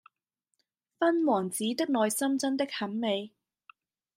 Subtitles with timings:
[0.97, 3.33] 勳王子的內心真的很美